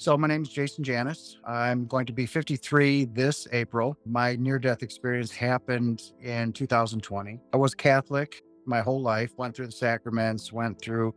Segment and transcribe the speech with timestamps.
[0.00, 1.34] So, my name is Jason Janas.
[1.44, 3.96] I'm going to be 53 this April.
[4.06, 7.40] My near death experience happened in 2020.
[7.52, 11.16] I was Catholic my whole life, went through the sacraments, went through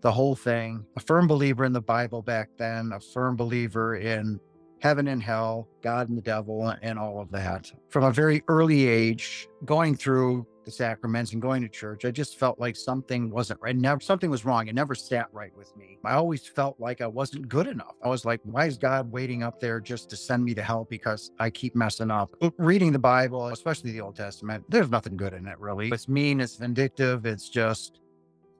[0.00, 0.84] the whole thing.
[0.96, 4.40] A firm believer in the Bible back then, a firm believer in
[4.80, 7.70] heaven and hell, God and the devil, and all of that.
[7.88, 12.38] From a very early age, going through the sacraments and going to church, I just
[12.38, 13.74] felt like something wasn't right.
[13.76, 14.66] Never something was wrong.
[14.68, 15.98] It never sat right with me.
[16.04, 17.94] I always felt like I wasn't good enough.
[18.02, 20.86] I was like, why is God waiting up there just to send me to hell
[20.90, 22.34] because I keep messing up?
[22.58, 25.88] Reading the Bible, especially the Old Testament, there's nothing good in it really.
[25.88, 28.00] It's mean, it's vindictive, it's just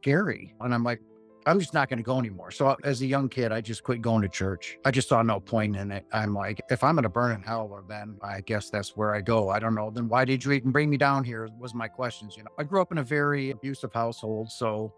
[0.01, 0.55] scary.
[0.61, 1.01] And I'm like,
[1.47, 2.51] I'm just not going to go anymore.
[2.51, 4.79] So as a young kid, I just quit going to church.
[4.85, 6.05] I just saw no point in it.
[6.13, 9.15] I'm like, if I'm going to burn in hell, well, then I guess that's where
[9.15, 9.49] I go.
[9.51, 9.91] I don't know.
[9.91, 11.49] Then why did you even bring me down here?
[11.59, 12.37] Was my questions.
[12.37, 14.93] You know, I grew up in a very abusive household, so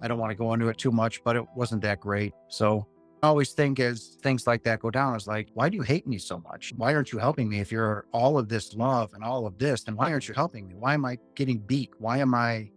[0.00, 2.32] I don't want to go into it too much, but it wasn't that great.
[2.48, 2.86] So
[3.22, 6.06] I always think as things like that go down, it's like, why do you hate
[6.06, 6.72] me so much?
[6.78, 7.60] Why aren't you helping me?
[7.60, 10.66] If you're all of this love and all of this, then why aren't you helping
[10.66, 10.74] me?
[10.74, 11.90] Why am I getting beat?
[11.98, 12.70] Why am I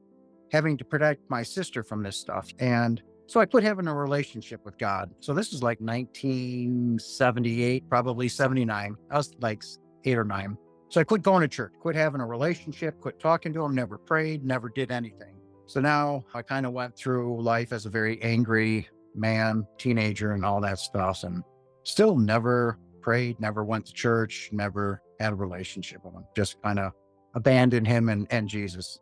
[0.52, 2.50] having to protect my sister from this stuff?
[2.60, 5.10] And so I quit having a relationship with God.
[5.20, 8.98] So this is like 1978, probably 79.
[9.10, 9.64] I was like
[10.06, 10.58] eight or nine.
[10.90, 13.98] So I quit going to church, quit having a relationship, quit talking to him, never
[13.98, 15.34] prayed, never did anything.
[15.66, 20.46] So now I kind of went through life as a very angry man, teenager, and
[20.46, 21.44] all that stuff, and
[21.84, 26.80] still never prayed, never went to church, never had a relationship with him, just kind
[26.80, 26.92] of
[27.36, 29.00] abandoned him and, and Jesus.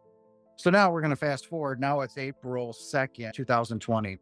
[0.61, 1.81] So now we're going to fast forward.
[1.81, 4.19] Now it's April 2nd, 2020.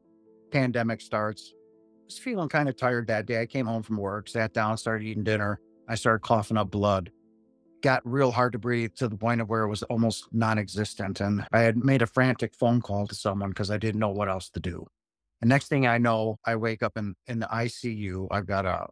[0.51, 1.51] Pandemic starts.
[1.53, 3.41] I was feeling kind of tired that day.
[3.41, 5.59] I came home from work, sat down, started eating dinner.
[5.89, 7.11] I started coughing up blood.
[7.81, 11.19] Got real hard to breathe to the point of where it was almost non existent.
[11.19, 14.29] And I had made a frantic phone call to someone because I didn't know what
[14.29, 14.87] else to do.
[15.41, 18.29] The next thing I know, I wake up in, in the ICU.
[18.31, 18.87] I've got a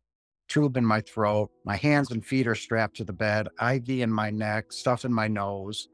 [0.50, 1.50] tube in my throat.
[1.64, 5.14] My hands and feet are strapped to the bed, IV in my neck, stuff in
[5.14, 5.88] my nose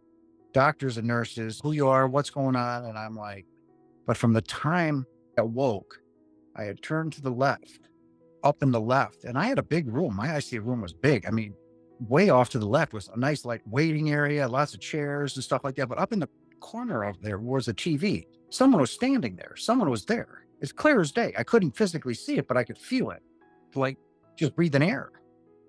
[0.54, 2.86] doctors and nurses who you are, what's going on.
[2.86, 3.46] And I'm like,
[4.06, 5.06] but from the time
[5.38, 6.00] I woke,
[6.56, 7.90] I had turned to the left,
[8.44, 10.16] up in the left, and I had a big room.
[10.16, 11.26] My ICU room was big.
[11.26, 11.54] I mean,
[12.00, 15.44] way off to the left was a nice like waiting area, lots of chairs and
[15.44, 15.88] stuff like that.
[15.88, 16.30] But up in the
[16.60, 18.26] corner of there was a TV.
[18.50, 19.56] Someone was standing there.
[19.56, 20.46] Someone was there.
[20.62, 21.34] It's clear as day.
[21.38, 23.22] I couldn't physically see it, but I could feel it,
[23.76, 23.98] like
[24.38, 25.12] just breathing air.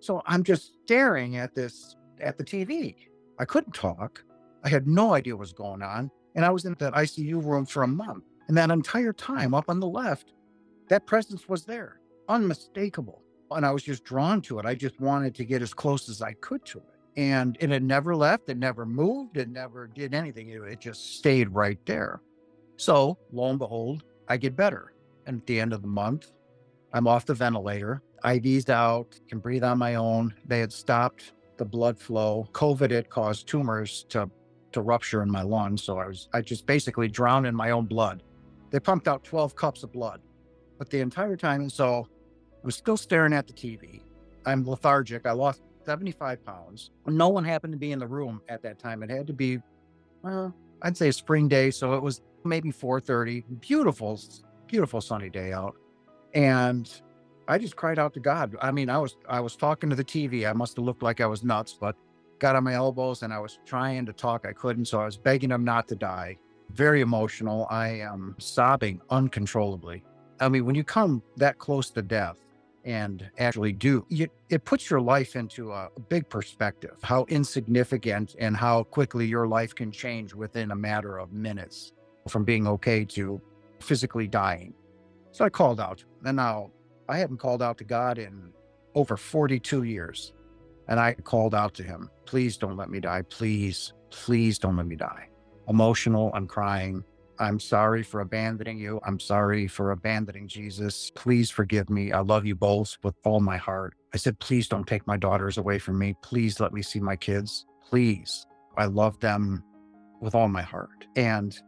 [0.01, 2.95] So I'm just staring at this at the TV.
[3.39, 4.23] I couldn't talk.
[4.65, 6.11] I had no idea what was going on.
[6.35, 8.25] And I was in that ICU room for a month.
[8.49, 10.33] And that entire time up on the left,
[10.89, 13.23] that presence was there, unmistakable.
[13.51, 14.67] And I was just drawn to it.
[14.67, 16.85] I just wanted to get as close as I could to it.
[17.17, 18.49] And, and it never left.
[18.49, 19.37] It never moved.
[19.37, 20.49] It never did anything.
[20.49, 22.21] It, it just stayed right there.
[22.77, 24.95] So lo and behold, I get better.
[25.27, 26.33] And at the end of the month,
[26.93, 28.03] I'm off the ventilator.
[28.25, 30.35] IV's out, can breathe on my own.
[30.47, 32.49] They had stopped the blood flow.
[32.53, 34.29] COVID had caused tumors to
[34.75, 35.83] to rupture in my lungs.
[35.83, 38.23] So I was, I just basically drowned in my own blood.
[38.71, 40.21] They pumped out 12 cups of blood.
[40.79, 42.09] But the entire time, and so
[42.63, 44.03] I was still staring at the TV.
[44.45, 45.27] I'm lethargic.
[45.27, 46.91] I lost 75 pounds.
[47.07, 49.03] No one happened to be in the room at that time.
[49.03, 49.61] It had to be,
[50.23, 51.71] well, I'd say a spring day.
[51.71, 53.45] So it was maybe 4:30.
[53.61, 54.21] Beautiful,
[54.67, 55.77] beautiful sunny day out.
[56.35, 56.91] And
[57.47, 58.57] I just cried out to God.
[58.61, 60.49] I mean, I was I was talking to the TV.
[60.49, 61.97] I must have looked like I was nuts, but
[62.39, 64.47] got on my elbows and I was trying to talk.
[64.47, 64.87] I couldn't.
[64.87, 66.39] So I was begging him not to die.
[66.71, 67.67] Very emotional.
[67.71, 70.05] I am sobbing uncontrollably.
[70.41, 72.39] I mean, when you come that close to death
[72.85, 78.57] and actually do, you, it puts your life into a big perspective, how insignificant and
[78.57, 81.93] how quickly your life can change within a matter of minutes
[82.29, 83.41] from being okay to
[83.81, 84.75] physically dying.
[85.33, 86.05] So I called out.
[86.25, 86.71] And now
[87.09, 88.53] I haven't called out to God in
[88.95, 90.34] over 42 years.
[90.89, 93.23] And I called out to him, please don't let me die.
[93.23, 95.29] Please, please don't let me die.
[95.69, 97.05] Emotional, I'm crying.
[97.39, 99.01] I'm sorry for abandoning you.
[99.05, 101.11] I'm sorry for abandoning Jesus.
[101.15, 102.13] Please forgive me.
[102.13, 103.95] I love you both with all my heart.
[104.13, 106.15] I said, please don't take my daughters away from me.
[106.23, 107.67] Please let me see my kids.
[107.89, 108.47] Please.
[108.77, 109.65] I love them
[110.21, 111.07] with all my heart.
[111.17, 111.59] And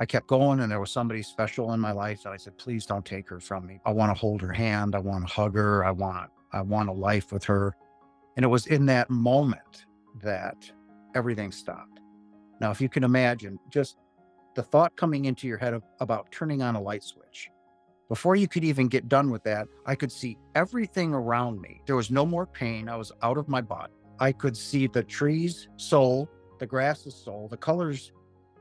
[0.00, 2.84] I kept going, and there was somebody special in my life that I said, please
[2.84, 3.80] don't take her from me.
[3.86, 4.96] I want to hold her hand.
[4.96, 5.84] I want to hug her.
[5.84, 7.76] I want, I want a life with her.
[8.36, 9.86] And it was in that moment
[10.22, 10.70] that
[11.14, 12.00] everything stopped.
[12.60, 13.96] Now, if you can imagine just
[14.54, 17.50] the thought coming into your head of, about turning on a light switch,
[18.08, 21.80] before you could even get done with that, I could see everything around me.
[21.86, 22.88] There was no more pain.
[22.88, 23.92] I was out of my body.
[24.20, 26.28] I could see the trees soul,
[26.58, 28.12] the grasses soul, the colors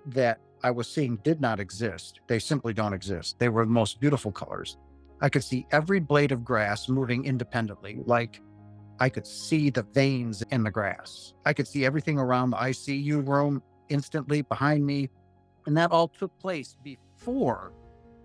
[0.07, 2.21] that I was seeing did not exist.
[2.27, 3.37] They simply don't exist.
[3.37, 4.77] They were the most beautiful colors.
[5.21, 8.41] I could see every blade of grass moving independently, like
[8.99, 11.33] I could see the veins in the grass.
[11.45, 15.09] I could see everything around the ICU room instantly behind me.
[15.65, 17.73] And that all took place before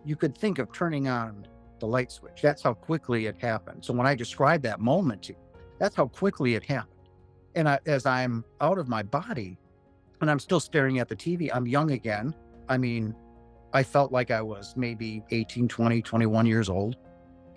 [0.04, 1.46] you could think of turning on
[1.80, 2.42] the light switch.
[2.42, 3.84] That's how quickly it happened.
[3.84, 5.38] So when I describe that moment to you,
[5.78, 6.94] that's how quickly it happened.
[7.54, 9.58] And I, as I'm out of my body
[10.20, 12.34] and I'm still staring at the TV, I'm young again.
[12.68, 13.14] I mean,
[13.72, 16.96] I felt like I was maybe 18, 20, 21 years old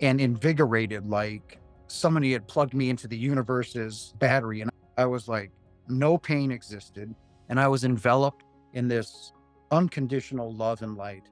[0.00, 1.58] and invigorated, like
[1.92, 4.60] somebody had plugged me into the universe's battery.
[4.60, 5.50] And I was like,
[5.88, 7.14] no pain existed.
[7.48, 9.32] And I was enveloped in this
[9.70, 11.28] unconditional love and light.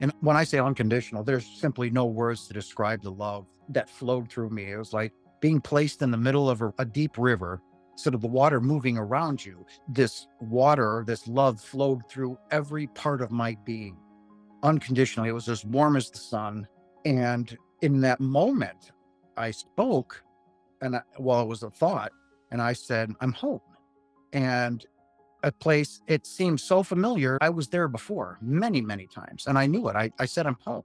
[0.00, 4.28] And when I say unconditional, there's simply no words to describe the love that flowed
[4.28, 4.72] through me.
[4.72, 7.60] It was like being placed in the middle of a, a deep river,
[7.94, 9.64] sort of the water moving around you.
[9.88, 13.96] This water, this love flowed through every part of my being
[14.64, 15.28] unconditionally.
[15.28, 16.66] It was as warm as the sun.
[17.04, 18.92] And in that moment,
[19.36, 20.22] I spoke,
[20.80, 22.12] and I, well, it was a thought,
[22.50, 23.60] and I said, I'm home.
[24.32, 24.84] And
[25.42, 27.38] a place, it seemed so familiar.
[27.40, 29.96] I was there before many, many times, and I knew it.
[29.96, 30.84] I, I said, I'm home.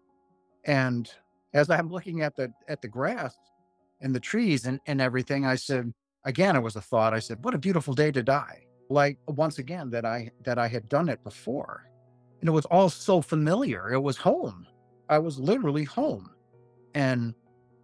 [0.65, 1.09] And
[1.53, 3.35] as I'm looking at the at the grass
[4.01, 5.93] and the trees and, and everything, I said,
[6.25, 7.13] again, it was a thought.
[7.13, 8.63] I said, what a beautiful day to die.
[8.89, 11.89] Like once again, that I that I had done it before.
[12.41, 13.91] And it was all so familiar.
[13.91, 14.67] It was home.
[15.09, 16.29] I was literally home.
[16.93, 17.33] And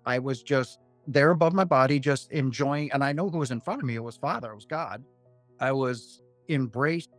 [0.05, 2.91] I was just there above my body, just enjoying.
[2.91, 3.95] And I know who was in front of me.
[3.95, 5.03] It was Father, it was God.
[5.59, 7.09] I was embraced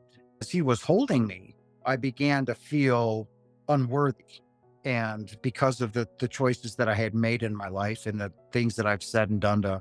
[0.41, 3.29] as he was holding me, I began to feel
[3.69, 4.43] unworthy.
[4.85, 8.31] And because of the, the choices that I had made in my life and the
[8.53, 9.81] things that I've said and done to,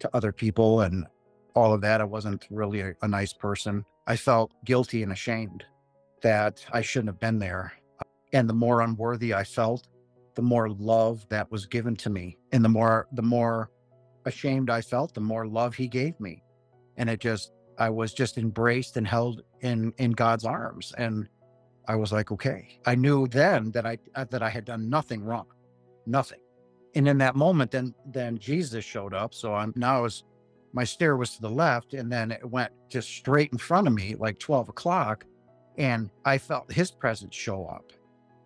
[0.00, 1.06] to other people and
[1.54, 3.84] all of that, I wasn't really a, a nice person.
[4.06, 5.64] I felt guilty and ashamed
[6.22, 7.72] that I shouldn't have been there.
[8.34, 9.86] And the more unworthy I felt,
[10.34, 12.36] the more love that was given to me.
[12.52, 13.70] And the more the more
[14.24, 16.42] ashamed I felt, the more love he gave me.
[16.96, 21.28] And it just I was just embraced and held in in God's arms, and
[21.88, 22.80] I was like, okay.
[22.86, 25.46] I knew then that I uh, that I had done nothing wrong,
[26.06, 26.40] nothing.
[26.94, 29.34] And in that moment, then then Jesus showed up.
[29.34, 30.24] So I'm now was
[30.72, 33.92] my stare was to the left, and then it went just straight in front of
[33.92, 35.24] me, like twelve o'clock,
[35.78, 37.92] and I felt His presence show up,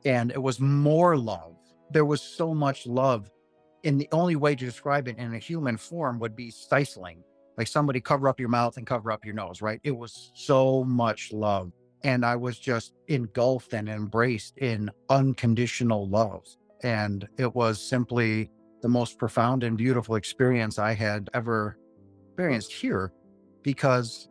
[0.04, 1.56] and it was more love.
[1.90, 3.30] There was so much love,
[3.84, 7.22] and the only way to describe it in a human form would be stifling
[7.58, 9.80] like somebody cover up your mouth and cover up your nose, right?
[9.82, 11.72] It was so much love.
[12.04, 16.46] And I was just engulfed and embraced in unconditional love.
[16.84, 18.48] And it was simply
[18.80, 21.76] the most profound and beautiful experience I had ever
[22.28, 23.12] experienced here
[23.64, 24.28] because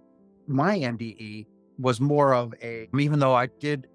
[0.47, 3.87] my NDE was more of a, even though I did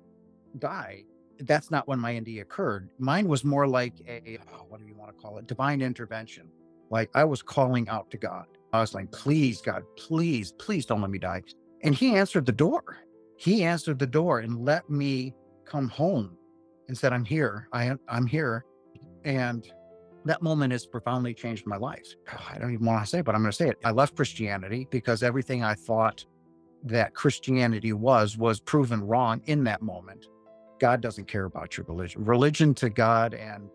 [0.59, 1.05] die,
[1.47, 2.89] that's not when my NDE occurred.
[2.99, 5.47] Mine was more like a, oh, what do you want to call it?
[5.47, 6.49] Divine intervention.
[6.91, 11.03] Like I was calling out to God I was like, please, God, please, please don't
[11.03, 11.43] let me die.
[11.83, 12.99] And he answered the door.
[13.37, 15.35] He answered the door and let me
[15.65, 16.37] come home
[16.89, 17.69] and said, I'm here.
[17.73, 18.65] I am, I'm here.
[19.25, 19.69] And
[20.25, 22.07] that moment has profoundly changed my life.
[22.51, 23.79] I don't even want to say it, but I'm going to say it.
[23.85, 26.25] I left Christianity because everything I thought
[26.85, 30.27] that Christianity was, was proven wrong in that moment.
[30.83, 32.25] God doesn't care about your religion.
[32.25, 33.71] Religion to God and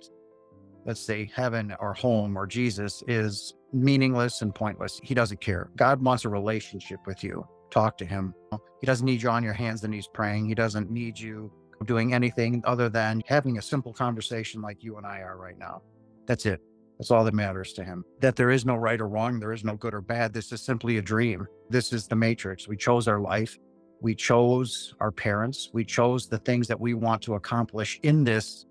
[0.85, 4.99] let's say heaven or home or Jesus is meaningless and pointless.
[5.01, 5.69] He doesn't care.
[5.77, 7.47] God wants a relationship with you.
[7.71, 8.33] Talk to him.
[8.81, 10.47] He doesn't need you on your hands and he's praying.
[10.47, 11.49] He doesn't need you
[11.85, 15.83] doing anything other than having a simple conversation like you and I are right now.
[16.25, 16.59] That's it.
[16.99, 18.03] That's all that matters to him.
[18.19, 20.33] That there is no right or wrong, there is no good or bad.
[20.33, 21.47] This is simply a dream.
[21.69, 22.67] This is the matrix.
[22.67, 23.57] We chose our life.
[23.99, 25.69] We chose our parents.
[25.73, 28.65] We chose the things that we want to accomplish in this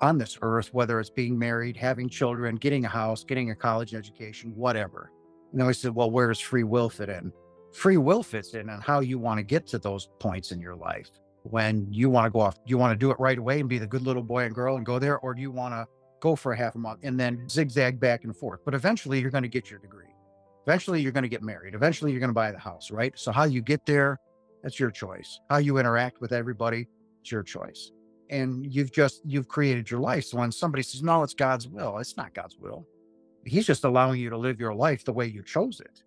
[0.00, 3.94] on this earth, whether it's being married, having children, getting a house, getting a college
[3.94, 5.10] education, whatever.
[5.52, 7.32] And he said, well, where does free will fit in?
[7.72, 10.76] Free will fits in on how you want to get to those points in your
[10.76, 11.10] life.
[11.42, 13.78] When you want to go off, you want to do it right away and be
[13.78, 15.86] the good little boy and girl and go there, or do you want to
[16.20, 18.60] go for a half a month and then zigzag back and forth?
[18.64, 20.14] But eventually you're going to get your degree.
[20.66, 21.74] Eventually you're going to get married.
[21.74, 23.18] Eventually you're going to buy the house, right?
[23.18, 24.20] So how you get there,
[24.62, 25.40] that's your choice.
[25.50, 26.88] How you interact with everybody,
[27.20, 27.92] it's your choice.
[28.30, 30.24] And you've just you've created your life.
[30.24, 32.86] So when somebody says no it's god's will it's not god's will.
[33.44, 36.02] He's just allowing you to live your life the way you chose it.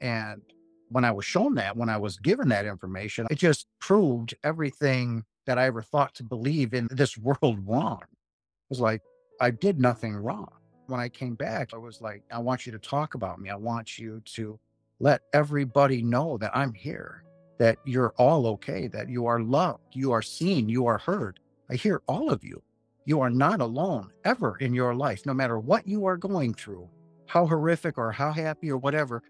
[0.00, 0.42] And
[0.90, 5.24] when i was shown that when i was given that information it just proved everything
[5.46, 8.02] that i ever thought to believe in this world wrong.
[8.02, 9.00] It was like
[9.40, 10.52] i did nothing wrong.
[10.88, 13.48] When i came back i was like i want you to talk about me.
[13.48, 14.58] I want you to
[15.00, 17.24] let everybody know that i'm here
[17.62, 21.38] that you're all okay, that you are loved, you are seen, you are heard.
[21.70, 22.60] I hear all of you.
[23.04, 26.88] You are not alone ever in your life, no matter what you are going through,
[27.26, 29.22] how horrific or how happy or whatever.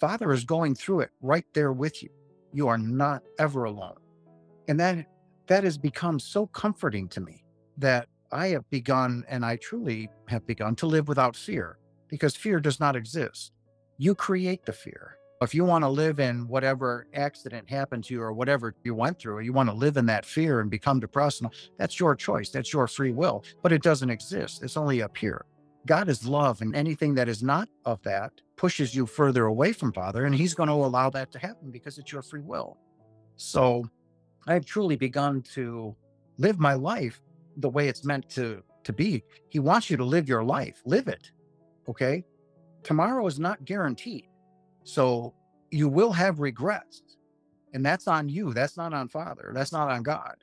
[0.00, 2.08] Father is going through it right there with you.
[2.52, 3.98] You are not ever alone.
[4.66, 5.06] And that
[5.46, 7.44] that has become so comforting to me
[7.76, 12.58] that I have begun and I truly have begun to live without fear because fear
[12.58, 13.52] does not exist.
[13.98, 15.17] You create the fear.
[15.40, 19.20] If you want to live in whatever accident happened to you or whatever you went
[19.20, 21.44] through, or you want to live in that fear and become depressed,
[21.78, 22.50] that's your choice.
[22.50, 24.64] That's your free will, but it doesn't exist.
[24.64, 25.44] It's only up here.
[25.86, 29.92] God is love, and anything that is not of that pushes you further away from
[29.92, 32.76] Father, and He's going to allow that to happen because it's your free will.
[33.36, 33.84] So
[34.48, 35.94] I've truly begun to
[36.38, 37.20] live my life
[37.56, 39.22] the way it's meant to to be.
[39.50, 40.80] He wants you to live your life.
[40.84, 41.30] Live it.
[41.88, 42.24] Okay?
[42.82, 44.27] Tomorrow is not guaranteed.
[44.88, 45.34] So
[45.70, 47.02] you will have regrets.
[47.74, 48.54] And that's on you.
[48.54, 49.52] That's not on Father.
[49.54, 50.36] That's not on God.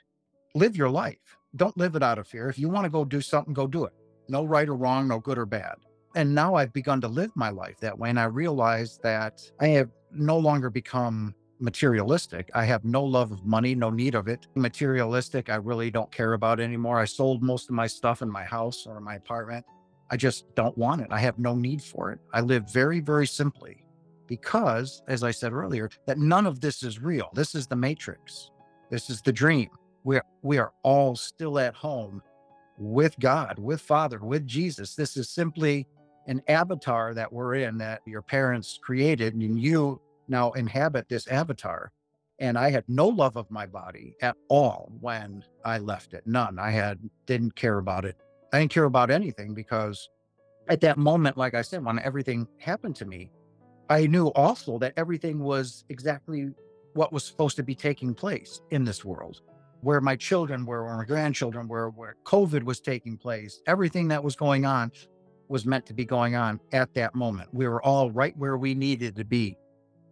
[0.53, 1.17] Live your life.
[1.55, 2.47] Don't live it out of fear.
[2.47, 3.93] If you want to go do something, go do it.
[4.29, 5.77] No right or wrong, no good or bad.
[6.15, 8.11] And now I've begun to live my life that way.
[8.11, 12.51] And I realize that I have no longer become materialistic.
[12.53, 14.45] I have no love of money, no need of it.
[14.53, 16.99] Materialistic, I really don't care about anymore.
[16.99, 19.65] I sold most of my stuff in my house or my apartment.
[20.11, 21.07] I just don't want it.
[21.09, 22.19] I have no need for it.
[22.31, 23.85] I live very, very simply
[24.27, 27.29] because, as I said earlier, that none of this is real.
[27.34, 28.51] This is the matrix.
[28.89, 29.70] This is the dream.
[30.03, 32.22] We are, we are all still at home
[32.77, 34.96] with God, with Father, with Jesus.
[34.96, 35.88] This is simply
[36.27, 41.91] an avatar that we're in that your parents created, and you now inhabit this avatar.
[42.39, 46.27] And I had no love of my body at all when I left it.
[46.27, 46.60] None.
[46.60, 48.17] I had didn't care about it.
[48.51, 50.10] I didn't care about anything because
[50.67, 53.32] at that moment, like I said, when everything happened to me,
[53.89, 56.50] I knew also that everything was exactly
[56.94, 59.42] what was supposed to be taking place in this world,
[59.82, 63.62] where my children were, where my grandchildren were, where COVID was taking place.
[63.68, 64.92] Everything that was going on
[65.50, 67.50] was meant to be going on at that moment.
[67.54, 69.58] We were all right where we needed to be.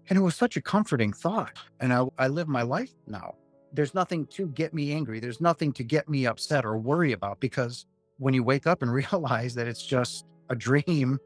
[0.10, 1.58] And it was such a comforting thought.
[1.80, 3.36] And I, I live my life now.
[3.72, 5.20] There's nothing to get me angry.
[5.20, 7.88] There's nothing to get me upset or worry about because
[8.18, 11.18] when you wake up and realize that it's just a dream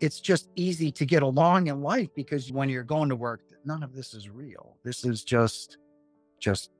[0.00, 3.82] it's just easy to get along in life because when you're going to work, none
[3.82, 4.76] of this is real.
[4.82, 5.76] This is just,
[6.38, 6.70] just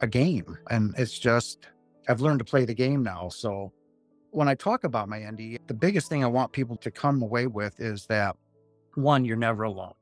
[0.00, 0.56] a game.
[0.70, 1.66] And it's just,
[2.08, 3.28] I've learned to play the game now.
[3.28, 3.72] So
[4.30, 7.48] when I talk about my NDE, the biggest thing I want people to come away
[7.48, 8.36] with is that
[8.94, 9.94] one, you're never alone.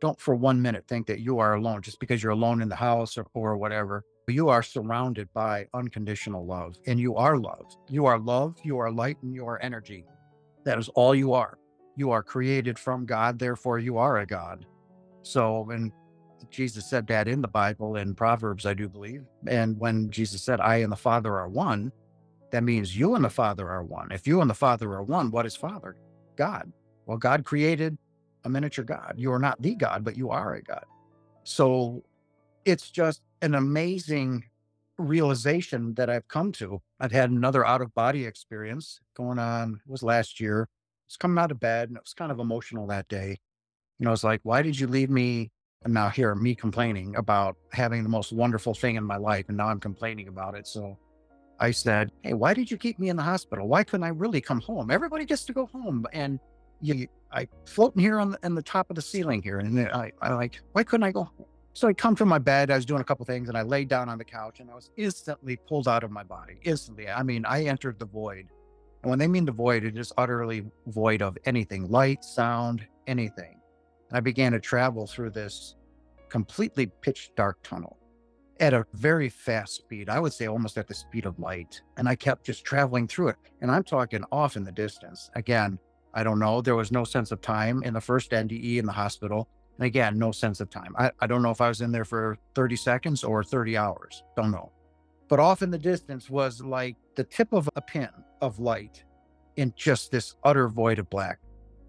[0.00, 2.76] Don't for one minute think that you are alone just because you're alone in the
[2.76, 4.04] house or, or whatever.
[4.28, 7.76] You are surrounded by unconditional love and you are loved.
[7.88, 10.04] You are love, you are light, and you are energy.
[10.64, 11.58] That is all you are
[11.96, 14.66] you are created from God, therefore you are a God.
[15.22, 15.92] So when
[16.50, 19.24] Jesus said that in the Bible in Proverbs, I do believe.
[19.48, 21.90] And when Jesus said, I and the Father are one,
[22.52, 24.12] that means you and the Father are one.
[24.12, 25.96] If you and the Father are one, what is Father?
[26.36, 26.70] God.
[27.06, 27.96] Well, God created
[28.44, 29.14] a miniature God.
[29.16, 30.84] You are not the God, but you are a God.
[31.44, 32.02] So
[32.64, 34.44] it's just an amazing
[34.98, 36.80] realization that I've come to.
[37.00, 40.68] I've had another out of body experience going on, it was last year
[41.06, 43.38] was coming out of bed and it was kind of emotional that day.
[43.98, 45.50] You know, it's like, why did you leave me?
[45.84, 49.46] And now here, me complaining about having the most wonderful thing in my life.
[49.48, 50.66] And now I'm complaining about it.
[50.66, 50.98] So
[51.60, 53.68] I said, Hey, why did you keep me in the hospital?
[53.68, 54.90] Why couldn't I really come home?
[54.90, 56.06] Everybody gets to go home.
[56.12, 56.40] And
[56.80, 59.58] you, I floating here on the, on the top of the ceiling here.
[59.58, 61.46] And I, I like, why couldn't I go home?
[61.72, 62.70] So I come from my bed.
[62.70, 64.74] I was doing a couple things and I laid down on the couch and I
[64.74, 66.58] was instantly pulled out of my body.
[66.62, 67.08] Instantly.
[67.08, 68.48] I mean, I entered the void
[69.06, 73.60] and when they mean the void, it is utterly void of anything light, sound, anything.
[74.10, 75.76] I began to travel through this
[76.28, 77.98] completely pitch dark tunnel
[78.58, 80.08] at a very fast speed.
[80.08, 81.80] I would say almost at the speed of light.
[81.96, 83.36] And I kept just traveling through it.
[83.60, 85.30] And I'm talking off in the distance.
[85.36, 85.78] Again,
[86.12, 86.60] I don't know.
[86.60, 89.48] There was no sense of time in the first NDE in the hospital.
[89.78, 90.96] And again, no sense of time.
[90.98, 94.24] I, I don't know if I was in there for 30 seconds or 30 hours.
[94.36, 94.72] Don't know.
[95.28, 98.08] But off in the distance was like the tip of a pin
[98.40, 99.04] of light
[99.56, 101.38] in just this utter void of black.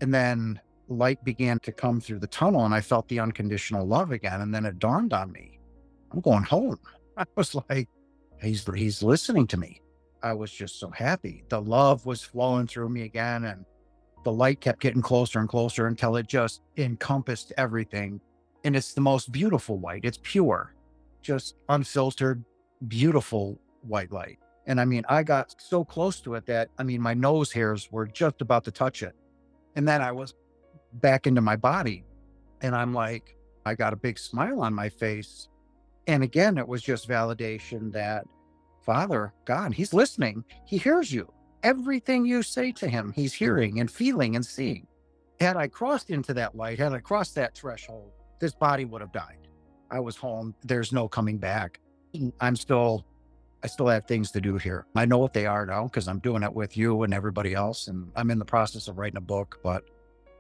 [0.02, 4.12] And then light began to come through the tunnel and I felt the unconditional love
[4.12, 4.42] again.
[4.42, 5.60] And then it dawned on me,
[6.12, 6.80] I'm going home.
[7.18, 7.90] I was like,
[8.42, 9.82] he's he's listening to me.
[10.24, 11.44] I was just so happy.
[11.50, 13.66] The love was flowing through me again and
[14.24, 18.20] the light kept getting closer and closer until it just encompassed everything.
[18.64, 20.04] And it's the most beautiful white.
[20.04, 20.76] It's pure,
[21.22, 22.44] just unfiltered,
[22.88, 24.40] beautiful white light.
[24.66, 27.90] And I mean, I got so close to it that, I mean, my nose hairs
[27.92, 29.16] were just about to touch it.
[29.76, 30.34] And then I was
[30.94, 32.04] back into my body.
[32.62, 35.48] And I'm like, I got a big smile on my face.
[36.08, 38.26] And again, it was just validation that
[38.82, 40.46] Father, God, He's listening.
[40.66, 41.32] He hears you.
[41.64, 44.88] Everything you say to Him, He's hearing and feeling and seeing.
[45.40, 49.12] Had I crossed into that light, had I crossed that threshold, this body would have
[49.12, 49.48] died.
[49.92, 50.56] I was home.
[50.64, 51.80] There's no coming back.
[52.40, 53.06] I'm still,
[53.64, 54.86] I still have things to do here.
[54.96, 57.88] I know what they are now because I'm doing it with you and everybody else.
[57.88, 59.84] And I'm in the process of writing a book, but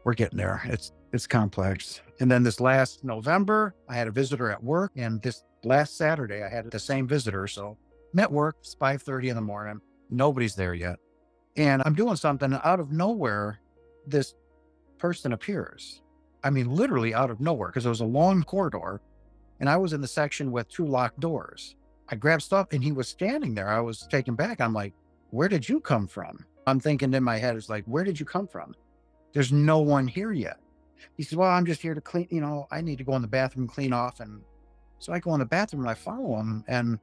[0.03, 0.61] we're getting there.
[0.65, 2.01] It's, it's complex.
[2.19, 4.91] And then this last November, I had a visitor at work.
[4.95, 7.47] And this last Saturday, I had the same visitor.
[7.47, 7.77] So
[8.13, 9.81] I'm at work, it's 5.30 in the morning.
[10.09, 10.97] Nobody's there yet.
[11.57, 13.59] And I'm doing something out of nowhere.
[14.05, 14.35] This
[14.97, 16.01] person appears.
[16.43, 19.01] I mean, literally out of nowhere, because it was a long corridor
[19.59, 21.75] and I was in the section with two locked doors.
[22.09, 23.69] I grabbed stuff and he was standing there.
[23.69, 24.61] I was taken back.
[24.61, 24.93] I'm like,
[25.31, 26.45] where did you come from?
[26.65, 28.75] I'm thinking in my head, it's like, where did you come from?
[29.33, 30.57] There's no one here yet.
[31.15, 33.21] He said, well, I'm just here to clean, you know, I need to go in
[33.21, 34.19] the bathroom, clean off.
[34.19, 34.41] And
[34.99, 36.99] so I go in the bathroom and I follow him and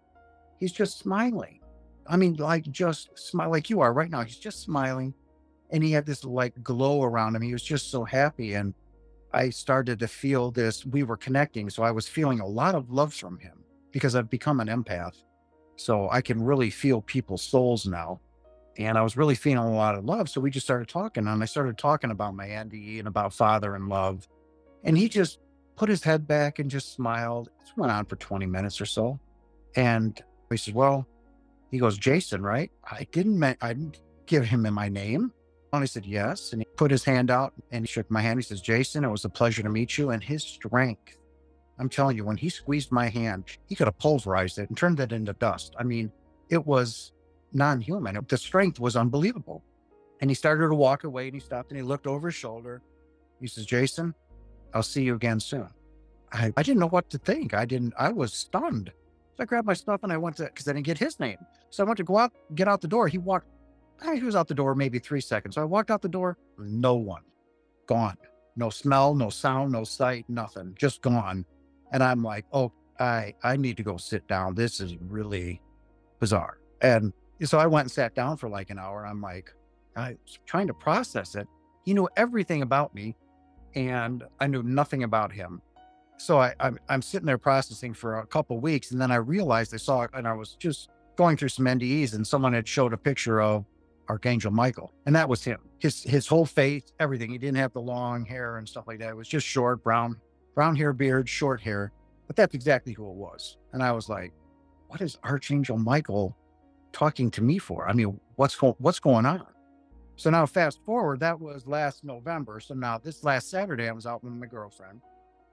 [0.59, 1.61] he's just smiling.
[2.07, 4.23] I mean, like just smile like you are right now.
[4.23, 5.15] He's just smiling
[5.71, 7.43] and he had this like glow around him.
[7.43, 8.55] He was just so happy.
[8.55, 8.75] And
[9.35, 11.69] I started to feel this, we were connecting.
[11.69, 15.23] So I was feeling a lot of love from him because I've become an empath.
[15.77, 18.21] So I can really feel people's souls now.
[18.79, 20.29] And I was really feeling a lot of love.
[20.29, 23.75] So we just started talking and I started talking about my NDE and about father
[23.75, 24.27] and love.
[24.85, 25.41] And he just
[25.77, 27.49] put his head back and just smiled.
[27.61, 29.19] It went on for 20 minutes or so.
[29.77, 31.07] And he says, Well,
[31.71, 32.71] he goes, Jason, right?
[32.89, 35.33] I didn't, I didn't give him my name.
[35.73, 36.53] And I said, Yes.
[36.53, 38.39] And put his hand out and he shook my hand.
[38.39, 40.11] He says, Jason, it was a pleasure to meet you.
[40.11, 41.17] And his strength,
[41.79, 45.01] I'm telling you, when he squeezed my hand, he could have pulverized it and turned
[45.01, 45.75] it into dust.
[45.79, 46.11] I mean,
[46.49, 47.13] it was
[47.53, 48.19] non human.
[48.29, 49.63] The strength was unbelievable.
[50.21, 52.83] And he started to walk away and he stopped and he looked over his shoulder.
[53.41, 54.15] He says, Jason,
[54.73, 55.69] I'll see you again soon.
[56.33, 57.55] I, I didn't know what to think.
[57.55, 58.93] I didn't, I was stunned.
[59.37, 61.39] So I grabbed my stuff and I went to, because I didn't get his name.
[61.71, 63.09] So I went to go out, get out the door.
[63.09, 63.49] He walked
[64.15, 65.55] he was out the door maybe three seconds.
[65.55, 67.23] So I walked out the door, no one,
[67.87, 68.17] gone.
[68.57, 71.45] No smell, no sound, no sight, nothing, just gone.
[71.93, 74.55] And I'm like, oh, I I need to go sit down.
[74.55, 75.61] This is really
[76.21, 76.59] bizarre.
[76.81, 79.07] And so I went and sat down for like an hour.
[79.07, 79.53] I'm like,
[79.97, 81.49] I was trying to process it.
[81.85, 83.17] He knew everything about me,
[83.75, 85.61] and I knew nothing about him.
[86.17, 89.75] So I, I'm, I'm sitting there processing for a couple weeks, and then I realized
[89.75, 92.93] I saw it, and I was just going through some NDEs, and someone had showed
[92.93, 93.65] a picture of
[94.09, 94.93] Archangel Michael.
[95.07, 95.59] And that was him.
[95.79, 97.31] His his whole face, everything.
[97.31, 99.11] He didn't have the long hair and stuff like that.
[99.11, 100.21] It was just short, brown,
[100.55, 101.93] brown hair, beard, short hair.
[102.27, 103.59] But that's exactly who it was.
[103.73, 104.33] And I was like,
[104.89, 106.37] what is Archangel Michael
[106.93, 107.89] talking to me for?
[107.89, 109.47] I mean, what's go- what's going on?
[110.17, 112.61] So now fast forward, that was last November.
[112.61, 115.01] So now this last Saturday, I was out with my girlfriend.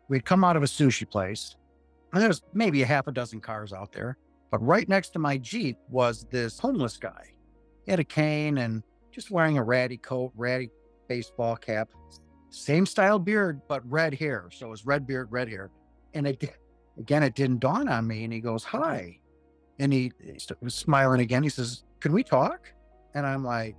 [0.08, 1.56] We'd come out of a sushi place,
[2.14, 4.18] and there was maybe a half a dozen cars out there.
[4.52, 7.32] But right next to my Jeep was this homeless guy
[7.92, 10.70] had a cane and just wearing a ratty coat, ratty
[11.10, 11.90] baseball cap,
[12.50, 14.50] same style beard, but red hair.
[14.52, 15.70] So it was red beard, red hair.
[16.14, 16.56] And it,
[16.98, 18.24] again, it didn't dawn on me.
[18.24, 19.20] And he goes, Hi.
[19.80, 20.12] And he
[20.62, 21.44] was smiling again.
[21.44, 22.72] He says, Can we talk?
[23.14, 23.76] And I'm like,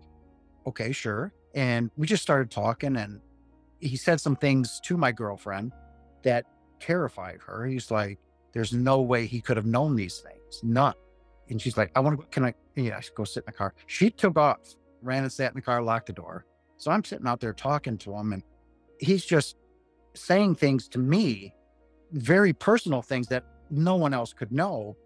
[0.67, 1.33] Okay, sure.
[1.55, 2.97] And we just started talking.
[2.97, 3.21] And
[3.81, 5.73] he said some things to my girlfriend
[6.23, 6.45] that
[6.81, 7.67] terrified her.
[7.67, 8.19] He's like,
[8.53, 10.61] There's no way he could have known these things.
[10.63, 10.95] None.
[11.49, 13.53] And she's like, I want to, can I, yeah, I should go sit in the
[13.53, 13.75] car.
[13.87, 14.59] She took off,
[15.03, 16.47] ran and sat in the car, locked the door.
[16.77, 18.43] So I'm sitting out there talking to him and
[18.99, 19.57] he's just
[20.15, 21.55] saying things to me,
[22.13, 24.97] very personal things that no one else could know.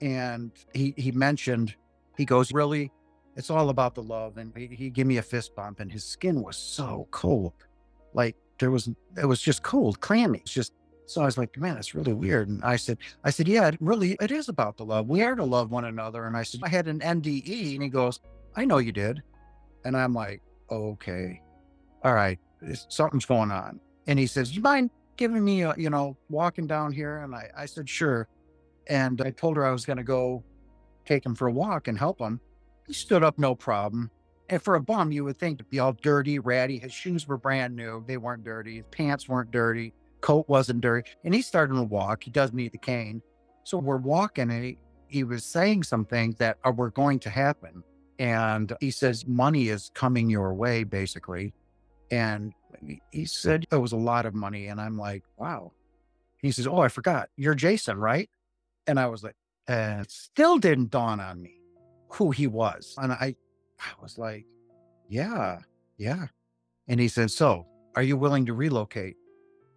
[0.00, 1.74] And he, he mentioned,
[2.16, 2.90] he goes, really,
[3.36, 4.38] it's all about the love.
[4.38, 7.52] And he, he gave me a fist bump and his skin was so cold.
[8.14, 8.88] Like there was,
[9.20, 10.38] it was just cold, clammy.
[10.38, 10.72] It's just
[11.10, 12.48] so I was like, man, that's really weird.
[12.48, 15.08] And I said, I said, yeah, it really, it is about the love.
[15.08, 16.24] We are to love one another.
[16.24, 17.74] And I said, I had an NDE.
[17.74, 18.20] And he goes,
[18.54, 19.20] I know you did.
[19.84, 21.42] And I'm like, okay,
[22.04, 22.38] all right,
[22.88, 23.80] something's going on.
[24.06, 27.18] And he says, you mind giving me a, you know, walking down here?
[27.18, 28.28] And I, I said, sure.
[28.86, 30.44] And I told her I was going to go
[31.06, 32.38] take him for a walk and help him.
[32.86, 34.12] He stood up, no problem.
[34.48, 36.78] And for a bum, you would think to be all dirty, ratty.
[36.78, 38.04] His shoes were brand new.
[38.06, 38.76] They weren't dirty.
[38.76, 41.10] His pants weren't dirty coat wasn't dirty.
[41.24, 42.24] And he's starting to walk.
[42.24, 43.22] He does need the cane.
[43.64, 44.78] So we're walking and he,
[45.08, 47.82] he was saying some things that are, were going to happen.
[48.18, 51.54] And he says, money is coming your way, basically.
[52.10, 52.52] And
[53.10, 54.66] he said it was a lot of money.
[54.66, 55.72] And I'm like, wow.
[56.38, 57.28] He says, Oh, I forgot.
[57.36, 58.28] You're Jason, right?
[58.86, 59.36] And I was like,
[59.68, 61.60] it still didn't dawn on me
[62.08, 62.94] who he was.
[62.98, 63.36] And I,
[63.78, 64.46] I was like,
[65.08, 65.60] yeah,
[65.98, 66.26] yeah.
[66.88, 69.16] And he said, So are you willing to relocate?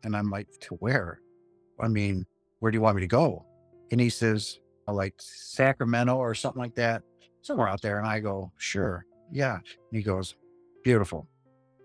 [0.03, 1.21] And I'm like, to where?
[1.79, 2.25] I mean,
[2.59, 3.45] where do you want me to go?
[3.91, 7.03] And he says, uh, like Sacramento or something like that,
[7.41, 7.99] somewhere out there.
[7.99, 9.05] And I go, sure.
[9.31, 9.55] Yeah.
[9.55, 10.35] And he goes,
[10.83, 11.27] beautiful.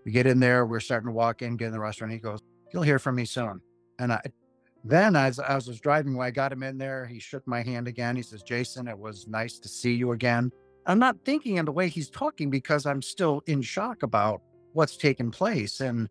[0.05, 0.65] We get in there.
[0.65, 2.13] We're starting to walk in, get in the restaurant.
[2.13, 2.39] He goes,
[2.73, 3.61] you'll hear from me soon.
[3.99, 4.21] And I,
[4.83, 7.61] then as, as I was driving, when I got him in there, he shook my
[7.61, 8.15] hand again.
[8.15, 10.51] He says, Jason, it was nice to see you again.
[10.85, 14.41] I'm not thinking in the way he's talking because I'm still in shock about
[14.73, 15.81] what's taken place.
[15.81, 16.07] And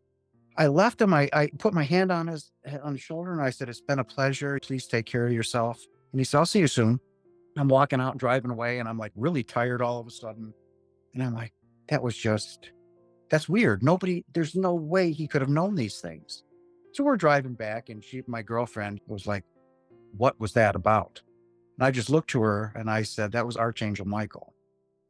[0.58, 1.14] I left him.
[1.14, 2.50] I, I put my hand on his
[2.82, 4.58] on his shoulder and I said, It's been a pleasure.
[4.60, 5.80] Please take care of yourself.
[6.12, 7.00] And he said, I'll see you soon.
[7.56, 10.52] I'm walking out, and driving away, and I'm like really tired all of a sudden.
[11.14, 11.52] And I'm like,
[11.88, 12.70] that was just
[13.30, 13.82] that's weird.
[13.82, 16.44] Nobody, there's no way he could have known these things.
[16.92, 19.44] So we're driving back, and she, my girlfriend, was like,
[20.16, 21.20] What was that about?
[21.78, 24.54] And I just looked to her and I said, That was Archangel Michael.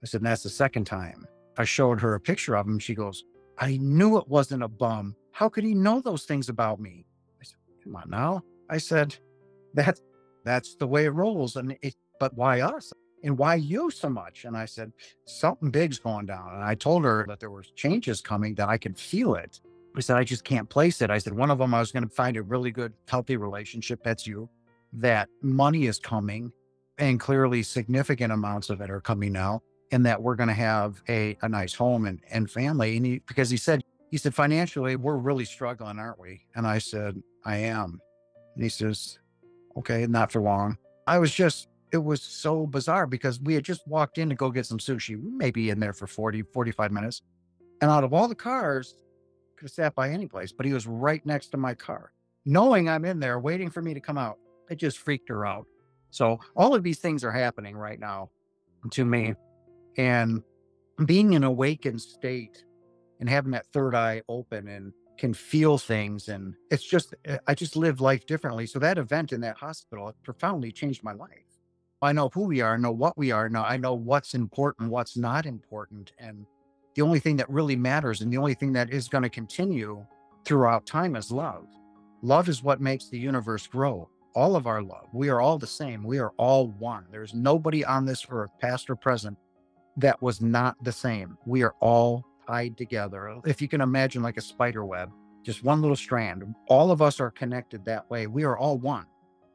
[0.02, 1.26] I said, That's the second time.
[1.56, 2.78] I showed her a picture of him.
[2.78, 3.24] She goes,
[3.58, 5.16] I knew it wasn't a bum.
[5.38, 7.06] How could he know those things about me?
[7.40, 8.42] I said, Come on now.
[8.68, 9.14] I said,
[9.72, 10.02] That's
[10.44, 11.54] that's the way it rolls.
[11.54, 12.92] And it, but why us?
[13.22, 14.46] And why you so much?
[14.46, 14.92] And I said,
[15.26, 16.54] something big's going down.
[16.54, 19.60] And I told her that there were changes coming, that I could feel it.
[19.96, 21.10] I said, I just can't place it.
[21.10, 24.02] I said, one of them, I was going to find a really good, healthy relationship.
[24.02, 24.48] That's you.
[24.92, 26.52] That money is coming
[26.98, 29.62] and clearly significant amounts of it are coming now.
[29.90, 32.96] And that we're going to have a, a nice home and, and family.
[32.96, 36.42] And he, because he said, he said, financially, we're really struggling, aren't we?
[36.54, 38.00] And I said, I am.
[38.54, 39.18] And he says,
[39.76, 40.78] okay, not for long.
[41.06, 44.50] I was just, it was so bizarre because we had just walked in to go
[44.50, 45.22] get some sushi.
[45.22, 47.22] We may be in there for 40, 45 minutes.
[47.80, 48.96] And out of all the cars,
[49.58, 52.12] could have sat by any place, but he was right next to my car.
[52.44, 54.38] Knowing I'm in there waiting for me to come out,
[54.70, 55.66] it just freaked her out.
[56.10, 58.30] So all of these things are happening right now
[58.92, 59.34] to me.
[59.96, 60.42] And
[61.04, 62.64] being in awakened state
[63.20, 67.54] and having that third eye open and can feel things and it's just eh, i
[67.54, 68.66] just live life differently.
[68.66, 71.30] So that event in that hospital profoundly changed my life.
[72.00, 75.16] I know who we are know what we are now i know what's important what's
[75.16, 76.46] not important and
[76.94, 80.04] the only thing that really matters and the only thing that is going to continue
[80.44, 81.66] throughout time is love.
[82.22, 84.08] Love is what makes the universe grow.
[84.34, 87.04] All of our love we are all the same we are all one.
[87.10, 89.36] There's nobody on this earth past or present
[89.96, 91.36] that was not the same.
[91.46, 93.40] We are all tied together.
[93.44, 95.10] If you can imagine like a spider web,
[95.42, 98.26] just one little strand, all of us are connected that way.
[98.26, 99.06] We are all one.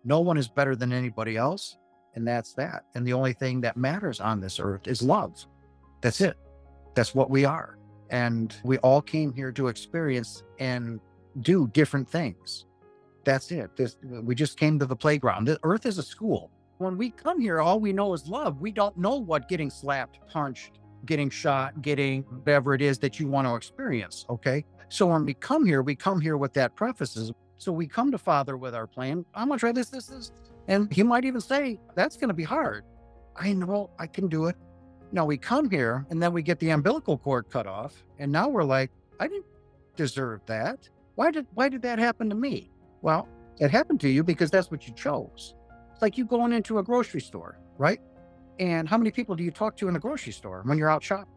[0.06, 1.78] No one is better than anybody else.
[2.16, 2.86] And that's that.
[2.94, 5.46] And the only thing that matters on this earth is love.
[6.02, 6.38] That's it.
[6.94, 7.80] That's what we are.
[8.12, 11.00] And we all came here to experience and
[11.42, 12.66] do different things.
[13.24, 13.76] That's it.
[13.76, 15.46] This, we just came to the playground.
[15.46, 16.52] The earth is a school.
[16.78, 18.62] When we come here, all we know is love.
[18.62, 23.28] We don't know what getting slapped, punched, getting shot, getting whatever it is that you
[23.28, 24.26] want to experience.
[24.30, 24.66] Okay.
[24.90, 27.32] So when we come here, we come here with that prefaces.
[27.58, 29.26] So we come to Father with our plan.
[29.34, 30.32] I'm going to try this, this, this.
[30.68, 32.84] And he might even say, that's going to be hard.
[33.36, 34.56] I know I can do it.
[35.12, 38.04] Now we come here and then we get the umbilical cord cut off.
[38.20, 39.46] And now we're like, I didn't
[39.96, 40.90] deserve that.
[41.16, 42.72] Why did why did that happen to me?
[43.02, 43.28] Well,
[43.60, 45.56] it happened to you because that's what you chose.
[45.92, 48.00] It's like you going into a grocery store, right?
[48.60, 51.04] And how many people do you talk to in the grocery store when you're out
[51.04, 51.34] shopping?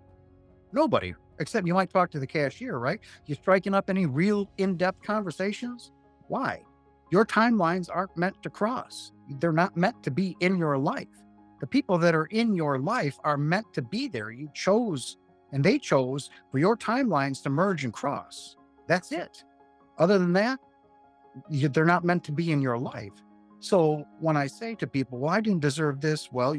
[0.72, 3.00] Nobody, except you might talk to the cashier, right?
[3.26, 5.92] You striking up any real in depth conversations?
[6.29, 6.62] Why?
[7.11, 11.07] Your timelines aren't meant to cross, they're not meant to be in your life.
[11.61, 14.31] The people that are in your life are meant to be there.
[14.31, 15.16] You chose,
[15.52, 18.57] and they chose for your timelines to merge and cross.
[18.88, 19.42] That's it.
[19.98, 20.59] Other than that,
[21.48, 23.12] they're not meant to be in your life.
[23.61, 26.57] So when I say to people, well, I didn't deserve this, well,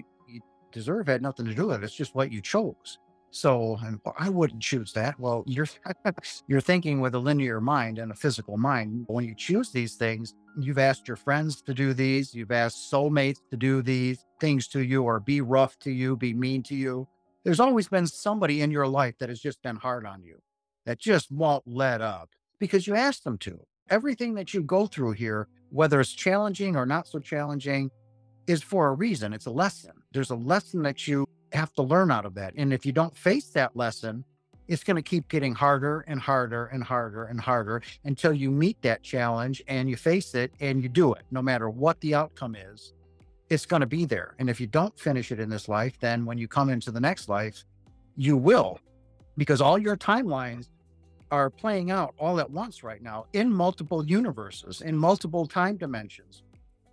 [0.72, 1.84] deserve had nothing to do with it.
[1.84, 3.00] It's just what you chose.
[3.32, 5.20] So and I wouldn't choose that.
[5.20, 5.68] Well, you're
[6.48, 9.06] you're thinking with a linear mind and a physical mind.
[9.08, 13.40] When you choose these things, you've asked your friends to do these, you've asked soulmates
[13.52, 17.08] to do these things to you or be rough to you, be mean to you.
[17.44, 20.42] There's always been somebody in your life that has just been hard on you,
[20.86, 23.60] that just won't let up because you asked them to.
[23.90, 27.90] Everything that you go through here, whether it's challenging or not so challenging,
[28.48, 29.34] is for a reason.
[29.34, 29.92] It's a lesson.
[30.18, 32.56] There's a lesson that you have to learn out of that.
[32.58, 34.26] And if you don't face that lesson,
[34.68, 38.82] it's going to keep getting harder and harder and harder and harder until you meet
[38.82, 42.56] that challenge and you face it and you do it, no matter what the outcome
[42.56, 42.94] is.
[43.52, 44.34] It's going to be there.
[44.40, 47.00] And if you don't finish it in this life, then when you come into the
[47.00, 47.64] next life,
[48.16, 48.80] you will,
[49.38, 50.70] because all your timelines
[51.30, 56.42] are playing out all at once right now in multiple universes, in multiple time dimensions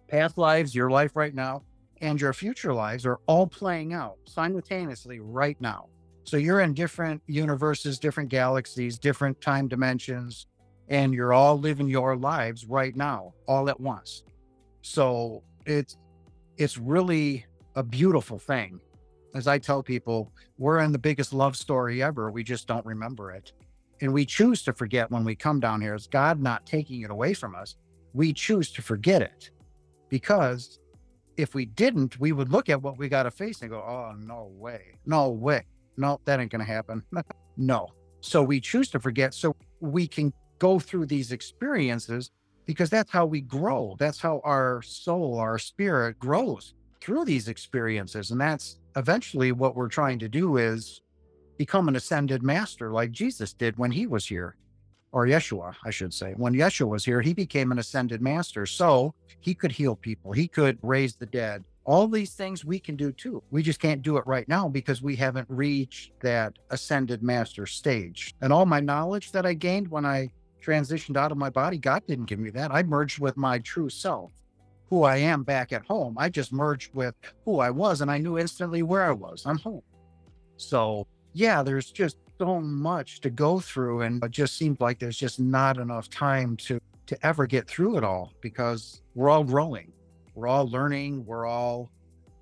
[0.09, 1.63] past lives, your life right now,
[2.05, 5.89] and your future lives are all playing out simultaneously right now.
[6.25, 10.47] So you're in different universes, different galaxies, different time dimensions,
[10.89, 14.23] and you're all living your lives right now, all at once.
[14.83, 15.97] So it's
[16.59, 18.81] it's really a beautiful thing.
[19.35, 22.31] As I tell people, we're in the biggest love story ever.
[22.31, 23.53] We just don't remember it.
[24.03, 25.95] And we choose to forget when we come down here.
[25.95, 27.77] It's God not taking it away from us.
[28.13, 29.51] We choose to forget it
[30.11, 30.79] because
[31.37, 34.15] if we didn't, we would look at what we got to face and go, oh,
[34.19, 34.99] no way.
[35.07, 35.65] No way.
[35.97, 37.03] No, that ain't going to happen.
[37.57, 37.89] no.
[38.21, 42.31] So we choose to forget so we can go through these experiences
[42.67, 43.97] because that's how we grow.
[43.99, 48.31] That's how our soul, our spirit grows through these experiences.
[48.31, 51.03] And that's eventually what we're trying to do is
[51.59, 54.57] become an ascended master like Jesus did when he was here,
[55.15, 56.35] or Yeshua, I should say.
[56.37, 58.67] When Yeshua was here, he became an ascended master.
[58.67, 61.63] So he could heal people, he could raise the dead.
[61.85, 63.43] All these things we can do too.
[63.51, 68.35] We just can't do it right now because we haven't reached that ascended master stage.
[68.41, 70.31] And all my knowledge that I gained when I
[70.65, 72.73] transitioned out of my body, God didn't give me that.
[72.73, 74.33] I merged with my true self,
[74.91, 76.17] who I am back at home.
[76.19, 79.45] I just merged with who I was and I knew instantly where I was.
[79.47, 79.83] I'm home.
[80.57, 84.03] So, yeah, there's just so much to go through.
[84.03, 87.97] And it just seems like there's just not enough time to, to ever get through
[87.99, 89.93] it all because we're all growing,
[90.35, 91.91] we're all learning, we're all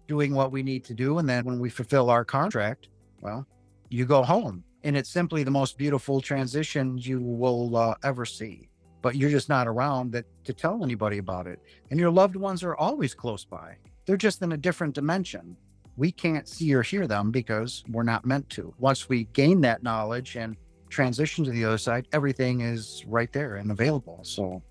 [0.08, 1.18] doing what we need to do.
[1.18, 2.88] And then when we fulfill our contract,
[3.20, 3.46] well,
[3.88, 4.64] you go home.
[4.84, 8.68] And it's simply the most beautiful transition you will uh, ever see.
[9.00, 11.60] But you're just not around that to tell anybody about it.
[11.90, 13.76] And your loved ones are always close by.
[14.06, 15.56] They're just in a different dimension
[15.96, 18.74] we can't see or hear them because we're not meant to.
[18.78, 20.56] Once we gain that knowledge and
[20.88, 24.20] transition to the other side everything is right there and available.
[24.22, 24.62] So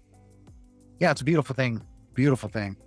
[0.99, 1.81] yeah it's a beautiful thing
[2.13, 2.77] beautiful thing